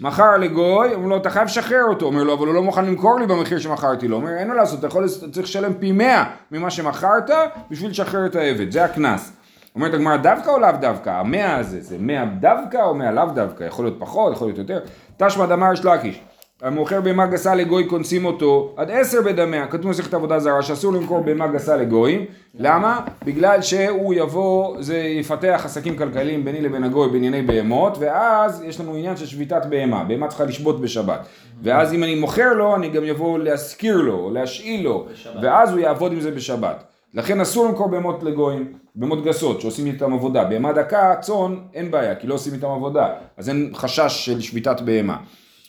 [0.00, 3.20] מכר לגוי, אומר לו אתה חייב לשחרר אותו, אומר לו אבל הוא לא מוכן למכור
[3.20, 6.24] לי במחיר שמכרתי לו, אומר אין מה לעשות, אתה יכול, אתה צריך לשלם פי מאה
[6.50, 7.30] ממה שמכרת
[7.70, 9.32] בשביל לשחרר את העבד, זה הקנס.
[9.76, 11.10] אומרת הגמרא דווקא או לאו דווקא?
[11.10, 13.64] המאה הזה, זה מאה דווקא או מאה לאו דווקא?
[13.64, 14.80] יכול להיות פחות, יכול להיות יותר.
[15.16, 16.20] תשמע דמר יש לקיש.
[16.62, 19.66] המוכר בהמה גסה לגוי קונסים אותו עד עשר בדמיה.
[19.66, 22.24] כתוב במסכת עבודה זרה שאסור למכור בהמה גסה לגויים.
[22.54, 23.00] למה?
[23.24, 28.94] בגלל שהוא יבוא, זה יפתח עסקים כלכליים ביני לבין הגוי בענייני בהמות, ואז יש לנו
[28.94, 30.04] עניין של שביתת בהמה.
[30.04, 31.26] בהמה צריכה לשבות בשבת.
[31.62, 35.06] ואז אם אני מוכר לו, אני גם יבוא להשכיר לו, להשאיל לו,
[35.42, 36.84] ואז הוא יעבוד עם זה בשבת.
[37.14, 40.44] לכן אסור למכור בהמות לגויים, בהמות גסות שעושים איתם עבודה.
[40.44, 43.08] בהמה דקה, צאן, אין בעיה, כי לא עושים איתם עבודה.
[43.36, 45.16] אז אין חשש של שביתת בהמה.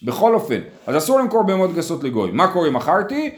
[0.04, 2.38] בכל אופן, אז אסור למכור בהמות גסות לגויים.
[2.38, 3.30] מה קורה אם מכרתי?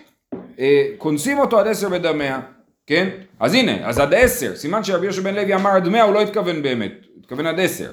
[0.60, 2.40] אה, קונסים אותו עד עשר בדמיה,
[2.88, 3.10] כן?
[3.40, 4.56] אז הנה, אז עד עשר.
[4.56, 7.92] סימן שרבי יהושע בן לוי אמר עד מאה, הוא לא התכוון באמת, התכוון עד עשר.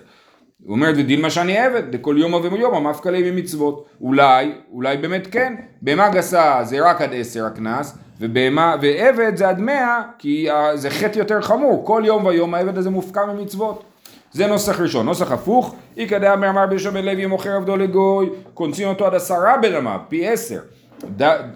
[0.65, 3.87] הוא אומר, ודילמה שאני עבד, דכל יומא ויומא, מפקא ליה ממצוות.
[4.01, 5.55] אולי, אולי באמת כן.
[5.83, 10.91] בהמה גסה זה רק עד עשר הקנס, ובהמה, ועבד זה עד מאה, כי אה, זה
[10.91, 11.87] חטא יותר חמור.
[11.87, 13.85] כל יום ויום העבד הזה מופקע ממצוות.
[14.33, 15.07] זה נוסח ראשון.
[15.07, 20.01] נוסח הפוך, איכא דאמר אמר בן לוי מוכר עבדו לגוי, קונסים אותו עד עשרה בדמיו,
[20.09, 20.61] פי עשר.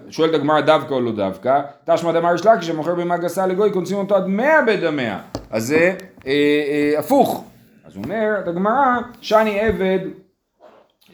[0.09, 4.15] שואלת הגמרא דווקא או לא דווקא, תשמע דמר יש שמוכר בהמה גסה לגוי, קונסים אותו
[4.15, 5.19] עד מאה בדמיה.
[5.51, 5.93] אז זה
[6.27, 7.43] אה, אה, הפוך.
[7.85, 8.85] אז אומרת הגמרא,
[9.21, 9.99] שאני עבד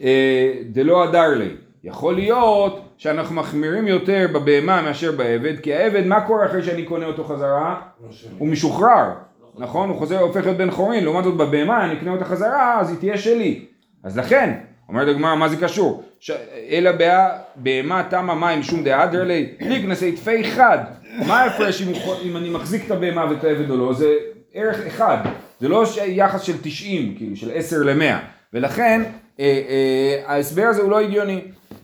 [0.02, 1.48] אה, דלא הדר לי.
[1.84, 7.06] יכול להיות שאנחנו מחמירים יותר בבהמה מאשר בעבד, כי העבד, מה קורה אחרי שאני קונה
[7.06, 7.80] אותו חזרה?
[8.38, 9.10] הוא משוחרר,
[9.58, 9.88] נכון?
[9.88, 12.98] הוא חוזר, הופך להיות בן חורין, לעומת זאת בבהמה, אני אקנה אותה חזרה, אז היא
[12.98, 13.64] תהיה שלי.
[14.04, 14.54] אז לכן,
[14.88, 16.04] אומרת הגמרא, מה זה קשור?
[16.20, 16.30] ש...
[16.70, 20.78] אלא בה- בהמה תמה מים שום דאדר לי, ליקנסי תפי חד.
[21.26, 23.92] מה ההפרש אם, הוא אם אני מחזיק את הבהמה ואת העבד או לא?
[23.92, 24.14] זה
[24.54, 25.16] ערך אחד.
[25.60, 28.02] זה לא יחס של 90, כאילו, של 10 ל-100.
[28.52, 29.02] ולכן,
[29.40, 31.40] אה, אה, ההסבר הזה הוא לא הגיוני.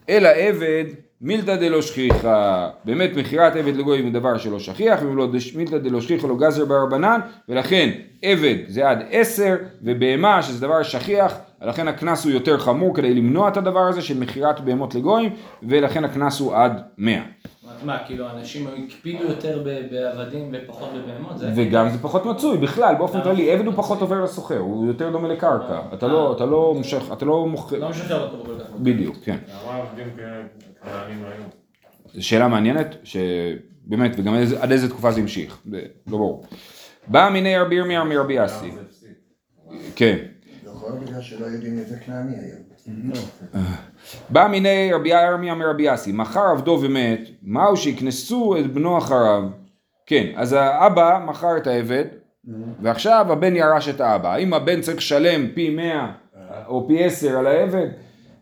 [0.08, 0.84] אלא עבד,
[1.20, 6.00] מילתא דלא שכיחא, באמת מכירת עבד לגויים הוא דבר שלא שכיח, לא דש- מילתא דלא
[6.00, 7.90] שכיחא לא גזר ברבנן, ולכן
[8.22, 11.34] עבד זה עד עשר, ובהמה שזה דבר שכיח,
[11.66, 16.04] לכן הקנס הוא יותר חמור כדי למנוע את הדבר הזה של מכירת בהמות לגויים, ולכן
[16.04, 17.22] הקנס הוא עד מאה.
[17.84, 21.38] מה, כאילו, אנשים הקפידו יותר בעבדים ופחות בבהמות?
[21.38, 23.22] זה- וגם זה פחות מצוי בכלל, באופן?
[23.22, 27.12] כללי, עבד הוא פחות עובר לסוחר, הוא יותר דומה לקרקע, אתה לא, אתה לא מושך,
[27.12, 28.70] אתה לא מוכר, לא משחרר אותו כל כך.
[28.78, 29.36] בדיוק, כן.
[32.14, 36.44] זו שאלה מעניינת, שבאמת, וגם עד איזה תקופה זה המשיך, לא ברור.
[37.06, 39.10] בא מיני רבי ירמיה מרבי אסי, הפסיק.
[39.96, 40.16] כן.
[41.24, 43.12] שלא יודעים איזה כנעני היום.
[44.30, 49.42] בא מיני רבי ירמיה מרבי אסי, מכר עבדו ומת, מהו שיקנסו את בנו אחריו.
[50.06, 52.04] כן, אז האבא מכר את העבד,
[52.82, 54.32] ועכשיו הבן ירש את האבא.
[54.32, 56.12] האם הבן צריך לשלם פי מאה
[56.66, 57.86] או פי עשר על העבד?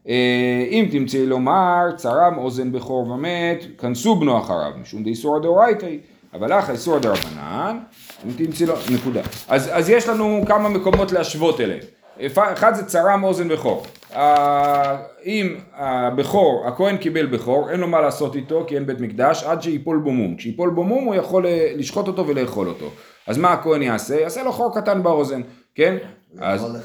[0.09, 5.99] אה, אם תמצאי לומר, צרם אוזן בכור ומת, כנסו בנו אחריו, משום דאיסורא דאורייתא היא.
[6.35, 7.79] אבל לך איסורא דרבנן,
[8.27, 9.21] אם תמצאי לו, נקודה.
[9.49, 11.81] אז, אז יש לנו כמה מקומות להשוות אליהם.
[12.37, 13.83] אחד זה צרם אוזן בכור.
[15.25, 19.63] אם הבכור, הכהן קיבל בכור, אין לו מה לעשות איתו כי אין בית מקדש עד
[19.63, 20.37] שיפול בו מום.
[20.37, 22.91] כשיפול בו מום הוא יכול אה, לשחוט אותו ולאכול אותו.
[23.27, 24.21] אז מה הכהן יעשה?
[24.21, 25.41] יעשה לו חור קטן באוזן,
[25.75, 25.97] כן?
[26.39, 26.77] אז?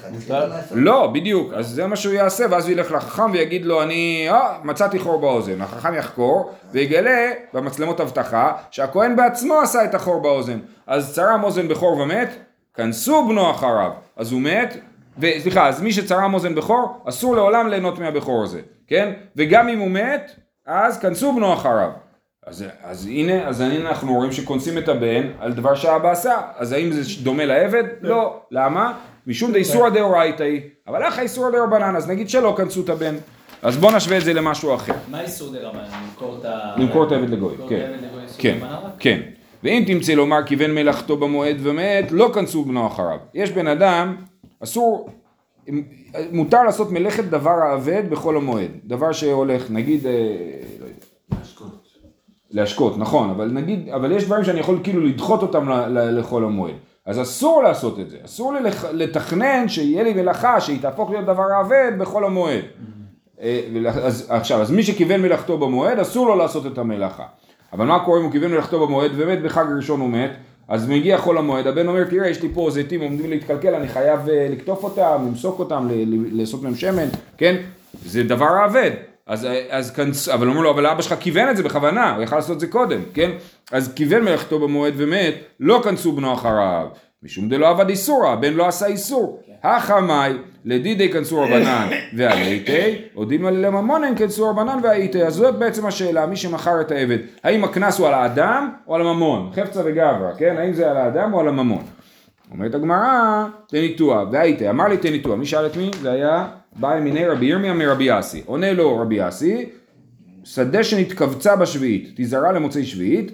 [0.72, 4.58] לא, בדיוק, אז זה מה שהוא יעשה, ואז הוא ילך לחכם ויגיד לו, אני, אה,
[4.64, 5.62] מצאתי חור באוזן.
[5.62, 10.60] החכם יחקור, ויגלה במצלמות אבטחה, שהכהן בעצמו עשה את החור באוזן.
[10.88, 12.30] אז צרם אוזן בכור ומת,
[12.74, 13.92] כנסו בנו אחריו.
[14.18, 14.78] אז הוא מת,
[15.20, 19.14] וסליחה, אז מי שצרם אוזן בכור, אסור לעולם ליהנות מהבכור הזה, כן?
[19.36, 20.32] וגם אם הוא מת,
[20.66, 21.90] אז כנסו בנו אחריו.
[22.48, 26.42] אז, אז הנה, אז הנה אנחנו רואים שקונסים את הבן על דבר שהאבא עשה.
[26.56, 27.84] אז האם זה דומה לעבד?
[28.02, 28.40] לא.
[28.52, 28.94] למה?
[29.28, 30.62] משום דאיסורא דאורייתא היא.
[30.88, 31.96] אבל איך האיסורא דרבנן?
[31.96, 33.16] אז נגיד שלא כנסו את הבן.
[33.62, 34.94] אז בוא נשווה את זה למשהו אחר.
[35.08, 35.84] מה איסור דה רבנן?
[36.04, 36.74] למכור את ה...
[36.78, 37.76] למכור את העבד לגוי, למכור כן.
[37.76, 38.58] את העבד לגוי איסור כן?
[39.00, 39.20] כן.
[39.64, 43.18] ואם תמצא לומר כיוון מלאכתו במועד ומת, לא כנסו בנו אחריו.
[43.34, 44.16] יש בן אדם,
[44.64, 45.10] אסור,
[46.32, 48.72] מותר לעשות מלאכת דבר האבד בחול המועד.
[48.86, 50.12] דבר שהולך, נגיד, אה,
[50.80, 50.96] לא יודע,
[52.52, 56.74] להשקות, נכון, אבל נגיד, אבל יש דברים שאני יכול כאילו לדחות אותם לחול המועד.
[57.06, 58.60] אז אסור לעשות את זה, אסור לי
[58.94, 62.64] לתכנן שיהיה לי מלאכה שהיא תהפוך להיות דבר האבד בחול המועד.
[63.42, 67.26] אה, ול- אז, עכשיו, אז מי שכיוון מלאכתו במועד, אסור לו לעשות את המלאכה.
[67.74, 70.32] אבל מה קורה אם הוא כיוון מלאכתו במועד ובאמת בחג ראשון הוא מת,
[70.68, 74.30] אז מגיע חול המועד, הבן אומר, תראה, יש לי פה זיתים עומדים להתקלקל, אני חייב
[74.30, 75.88] אה, לקטוף אותם, למסוק אותם,
[76.32, 77.56] לעשות מהם שמן, כן?
[78.06, 78.92] זה דבר האבד.
[79.28, 82.36] אז, אז כנס, אבל אומרים לו, אבל אבא שלך כיוון את זה בכוונה, הוא יכל
[82.36, 83.32] לעשות את זה קודם, כן?
[83.72, 86.88] אז כיוון מלאכתו במועד ומת, לא כנסו בנו אחריו.
[87.24, 89.44] משום דלא עבד איסורא, הבן לא עשה איסור.
[89.64, 90.34] החמאי,
[90.66, 95.24] לדידי כנסו רבנן והייתי, או דימה לממונן כנסו רבנן והייתי.
[95.24, 99.02] אז זאת בעצם השאלה, מי שמכר את העבד, האם הקנס הוא על האדם או על
[99.02, 99.52] הממון?
[99.56, 100.56] חפצה וגברא, כן?
[100.58, 101.84] האם זה על האדם או על הממון?
[102.52, 105.92] אומרת הגמרא, תניתוע, והייתי, אמר לי תניתוע, מי שאל את מי?
[106.02, 108.42] זה היה באי מיני רבי ירמיה מרבי אסי.
[108.46, 109.70] עונה לו רבי אסי,
[110.44, 113.32] שדה שנתכווצה בשביעית, תיזרע למוצאי שביעית,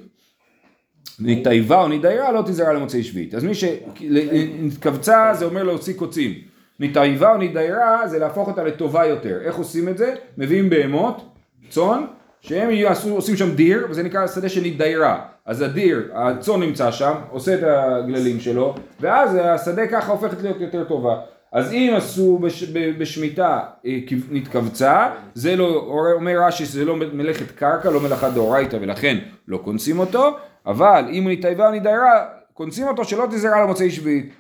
[1.19, 3.36] נתעיבה או נדיירה לא תיזרע למוצאי שביעית.
[3.36, 6.34] אז מי שנתכווצה זה אומר להוציא קוצים.
[6.80, 9.39] נתעיבה או נדיירה זה להפוך אותה לטובה יותר.
[9.45, 10.13] איך עושים את זה?
[10.38, 11.26] מביאים בהמות,
[11.69, 12.04] צאן,
[12.41, 15.19] שהם יעשו, עושים שם דיר, וזה נקרא שדה שנתדיירה.
[15.45, 20.84] אז הדיר, הצאן נמצא שם, עושה את הגללים שלו, ואז השדה ככה הופכת להיות יותר
[20.84, 21.15] טובה.
[21.52, 23.99] אז אם עשו בש, ב- בשמיטה אה,
[24.32, 25.65] נתכווצה, זה לא,
[26.13, 31.23] אומר רש"י שזה לא מלאכת קרקע, לא מלאכה דאורייתא ולכן לא קונסים אותו, אבל אם
[31.23, 34.34] הוא נתעיבה או נדיירה, קונסים אותו שלא תזרע למוצאי שביעית.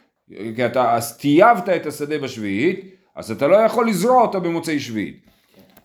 [0.55, 5.23] כי אתה אז טייבת את השדה בשביעית, אז אתה לא יכול לזרוע אותו במוצאי שביעית.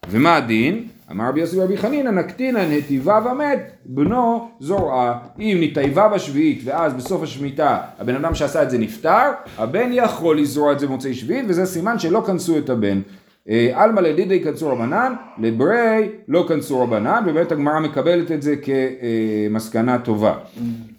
[0.08, 0.88] ומה הדין?
[1.10, 5.18] אמר רבי יוסי רבי חנינא נקטינא נתיבה ומת בנו זורעה.
[5.38, 10.72] אם נתעיבה בשביעית ואז בסוף השמיטה הבן אדם שעשה את זה נפטר, הבן יכול לזרוע
[10.72, 13.00] את זה במוצאי שביעית וזה סימן שלא כנסו את הבן.
[13.50, 19.98] אה, עלמא לדידי כנסו רבנן, לברי לא כנסו רבנן, ובאמת הגמרא מקבלת את זה כמסקנה
[19.98, 20.34] טובה.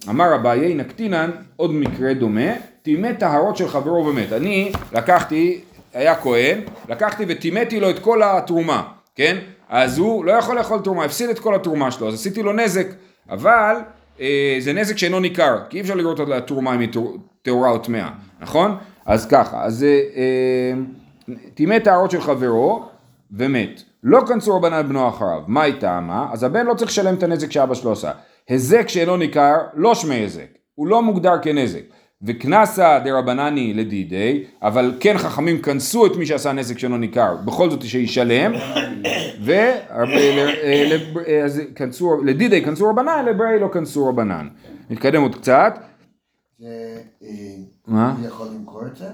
[0.09, 4.33] אמר אביי נקטינן, עוד מקרה דומה, טימא טהרות של חברו ומת.
[4.33, 5.59] אני לקחתי,
[5.93, 6.57] היה כהן,
[6.89, 8.83] לקחתי וטימאתי לו את כל התרומה,
[9.15, 9.37] כן?
[9.69, 12.87] אז הוא לא יכול לאכול תרומה, הפסיד את כל התרומה שלו, אז עשיתי לו נזק,
[13.29, 13.75] אבל
[14.21, 17.69] אה, זה נזק שאינו ניכר, כי אי אפשר לראות את התרומה אם היא טהור- טהורה
[17.69, 18.09] או טמאה,
[18.41, 18.75] נכון?
[19.05, 20.73] אז ככה, אז אה, אה,
[21.53, 22.85] טימא טהרות של חברו
[23.31, 23.81] ומת.
[24.03, 26.27] לא כנסו רבנן בנו אחריו, מה היא טעמה?
[26.31, 28.11] אז הבן לא צריך לשלם את הנזק שאבא שלו עשה.
[28.47, 31.81] היזק שאינו ניכר, לא שמי היזק, הוא לא מוגדר כנזק.
[32.21, 37.81] וקנסא דרבנני לדידי, אבל כן חכמים כנסו את מי שעשה נזק שאינו ניכר, בכל זאת
[37.81, 38.53] שישלם,
[42.23, 44.47] ולדידי כנסו רבנן, לברי לא כנסו רבנן.
[44.89, 45.79] נתקדם עוד קצת.
[46.63, 46.97] אה,
[47.87, 48.15] מה?
[48.27, 49.07] יכול למכור את זה?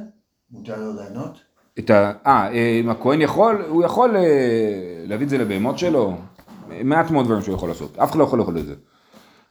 [0.52, 1.45] מותר לו לענות?
[1.80, 2.12] את ה...
[2.28, 2.50] אה,
[2.82, 4.24] אם הכהן יכול, הוא יכול אה,
[5.08, 6.14] להביא את זה לבהמות שלו,
[6.84, 8.74] מעט מאוד דברים שהוא יכול לעשות, אף אחד לא יכול לאכול את זה.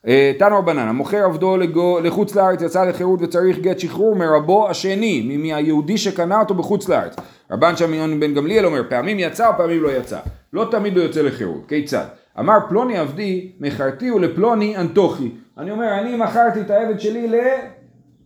[0.06, 1.56] אה, תנו רבנן, המוכר עבדו
[2.02, 7.16] לחוץ לארץ יצא לחירות וצריך גט שחרור מרבו השני, מהיהודי שקנה אותו בחוץ לארץ.
[7.50, 10.18] רבן שמיון בן גמליאל אומר, פעמים יצא פעמים לא יצא.
[10.52, 12.04] לא תמיד הוא יוצא לחירות, כיצד?
[12.38, 15.30] אמר פלוני עבדי, מכרתי ולפלוני אנטוכי.
[15.58, 17.34] אני אומר, אני מכרתי את העבד שלי ל...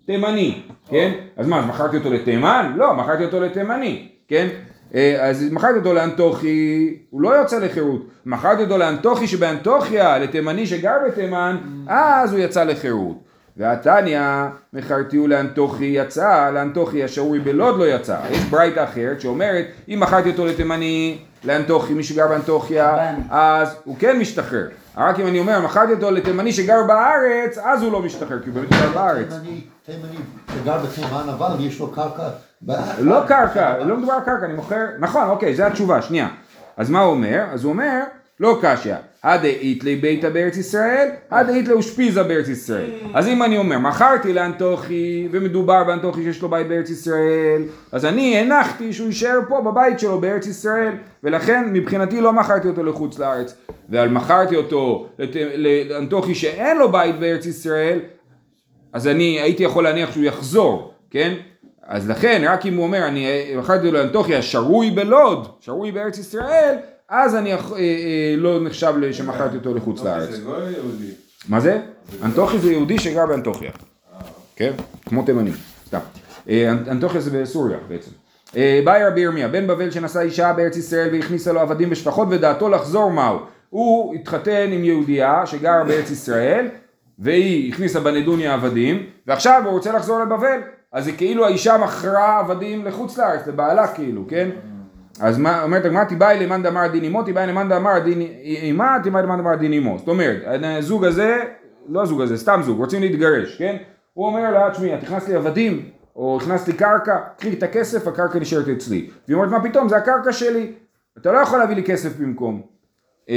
[0.08, 1.12] תימני, כן?
[1.36, 2.72] אז מה, אז מכרתי אותו לתימן?
[2.76, 4.48] לא, מכרתי אותו לתימני, כן?
[4.94, 8.06] אה, אז מכרתי אותו לאנטוכי, הוא לא יוצא לחירות.
[8.26, 13.16] מכרתי אותו לאנטוכי שבאנטוכיה, לתימני שגר בתימן, אז הוא יצא לחירות.
[13.56, 14.20] והתניא,
[14.72, 18.18] מכרתיהו לאנטוכי יצא, לאנטוכי השעוי בלוד לא יצא.
[18.30, 24.18] יש ברייתא אחרת שאומרת, אם מכרתי אותו לתימני, לאנטוכי, מי שגר באנטוכיה, אז הוא כן
[24.18, 24.68] משתחרר.
[24.96, 28.54] רק אם אני אומר, מכרתי אותו לתימני שגר בארץ, אז הוא לא משתחרר, כי הוא
[28.54, 29.28] באמת גר בארץ.
[29.86, 30.18] תימני,
[30.54, 32.28] שגר בתימן אבל יש לו קרקע.
[32.98, 36.28] לא קרקע, לא מדובר על קרקע, אני מוכר, נכון, אוקיי, זו התשובה, שנייה.
[36.76, 37.44] אז מה הוא אומר?
[37.52, 38.00] אז הוא אומר,
[38.40, 42.90] לא קשיא, הדאית לי ביתא בארץ ישראל, הדאית לאושפיזה בארץ ישראל.
[43.14, 48.36] אז אם אני אומר, מכרתי לאנטוכי, ומדובר באנטוכי שיש לו בית בארץ ישראל, אז אני
[48.36, 50.92] הנחתי שהוא יישאר פה בבית שלו בארץ ישראל,
[51.24, 53.54] ולכן מבחינתי לא מכרתי אותו לחוץ לארץ.
[53.88, 55.06] ועל מכרתי אותו
[55.88, 58.00] לאנטוכי שאין לו בית בארץ ישראל,
[58.92, 61.34] אז אני הייתי יכול להניח שהוא יחזור, כן?
[61.86, 66.76] אז לכן, רק אם הוא אומר, אני מכרתי לו אנטוכיה שרוי בלוד, שרוי בארץ ישראל,
[67.08, 70.30] אז אני אה, אה, לא נחשב שמכרתי אותו לחוץ לארץ.
[70.30, 70.52] זה לא.
[71.48, 71.80] מה זה?
[72.24, 73.70] אנטוכי זה יהודי שגר באנטוכיה.
[74.56, 74.70] כן?
[75.06, 75.50] כמו תימני,
[75.86, 75.98] סתם.
[76.48, 78.10] אה, אנ- אנטוכיה זה בסוריה בעצם.
[78.56, 82.68] אה, באי רבי ירמיה, בן בבל שנשא אישה בארץ ישראל והכניסה לו עבדים ושפחות ודעתו
[82.68, 83.38] לחזור מהו?
[83.70, 86.66] הוא התחתן עם יהודייה שגרה בארץ ישראל
[87.18, 90.60] והיא הכניסה בנדוניה עבדים ועכשיו הוא רוצה לחזור לבבל
[90.92, 94.48] אז זה כאילו האישה מכרה עבדים לחוץ לארץ, לבעלה כאילו, כן?
[95.20, 98.22] אז מה, אומרת הגמרא, תיבאי למאן דאמר דין אמו, תיבאי למאן דאמר דין
[98.70, 99.98] אמה, תיבאי למאן דאמר דין אמו.
[99.98, 101.38] זאת אומרת, הזוג הזה,
[101.88, 103.76] לא הזוג הזה, סתם זוג, רוצים להתגרש, כן?
[104.14, 105.82] הוא אומר לה, תשמעי, את הכנסת לי עבדים,
[106.16, 109.10] או הכנסת לי קרקע, קחי את הכסף, הקרקע נשארת אצלי.
[109.28, 110.72] והיא אומרת, מה פתאום, זה הקרקע שלי,
[111.18, 112.62] אתה לא יכול להביא לי כסף במקום.
[113.30, 113.34] אה,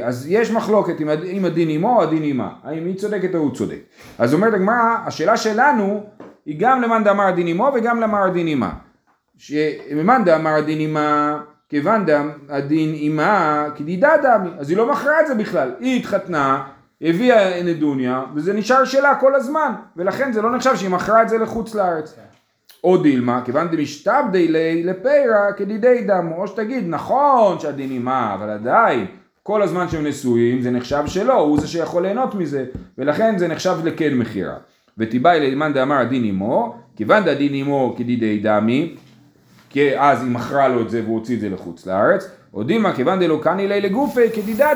[0.00, 3.34] אה, אז יש מחלוקת אם הד- אם הדין עמו או הדין עמה, האם היא צודקת
[3.34, 3.78] או הוא צודק.
[4.18, 6.02] אז אומרת הגמרא, השאלה שלנו
[6.46, 8.70] היא גם למאן דאמר הדין עמו וגם למאן הדין עמה.
[9.38, 15.34] שמאן דאמר הדין עמה, כיוון דהדין עמה כדידה דמי, אז היא לא מכרה את זה
[15.34, 16.62] בכלל, היא התחתנה,
[17.02, 21.38] הביאה נדוניה, וזה נשאר שלה כל הזמן, ולכן זה לא נחשב שהיא מכרה את זה
[21.38, 22.16] לחוץ לארץ.
[22.84, 29.06] או דילמה, כיוון דמשתבדי לי לפירה כדידי דמו, או שתגיד נכון שהדין עימה, אבל עדיין
[29.42, 32.64] כל הזמן שהם נשואים זה נחשב שלו, הוא זה שיכול ליהנות מזה,
[32.98, 34.54] ולכן זה נחשב לכן מכירה.
[34.98, 38.94] ותיבאי ללמאן דאמר הדין עמו, כיוון דדין עמו כדידי דמי,
[39.74, 42.92] כי אז היא מכרה לו את זה והוא הוציא את זה לחוץ לארץ, או דילמה
[42.96, 44.20] כיוון דלא קני לי לגופי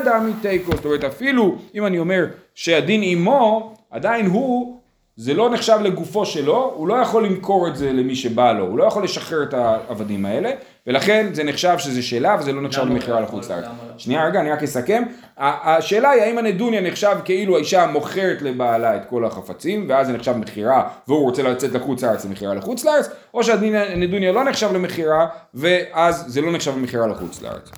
[0.05, 4.77] דמי תיקו, זאת אומרת אפילו אם אני אומר שהדין עמו, עדיין הוא
[5.15, 8.77] זה לא נחשב לגופו שלו, הוא לא יכול למכור את זה למי שבא לו, הוא
[8.77, 10.51] לא יכול לשחרר את העבדים האלה,
[10.89, 13.49] ולכן זה נחשב שזה שלה וזה לא נחשב למכירה לא לחוץ?
[13.49, 13.63] לארץ.
[13.63, 13.71] לא?
[13.97, 15.03] שנייה רגע, אני רק אסכם.
[15.37, 20.37] השאלה היא האם הנדוניה נחשב כאילו האישה מוכרת לבעלה את כל החפצים, ואז זה נחשב
[20.37, 26.23] מכירה, והוא רוצה לצאת לחוץ לארץ למכירה לחוץ לארץ, או שהנדוניה לא נחשב למכירה, ואז
[26.27, 27.71] זה לא נחשב למכירה לחוץ לארץ.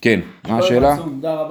[0.00, 0.96] כן, מה השאלה?
[0.96, 1.48] תודה רבה.